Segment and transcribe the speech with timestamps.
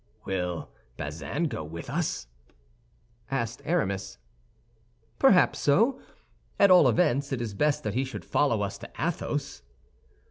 [0.25, 2.25] "Will Bazin go with us?"
[3.29, 4.17] asked Aramis.
[5.19, 6.01] "Perhaps so.
[6.59, 9.61] At all events, it is best that he should follow us to Athos's."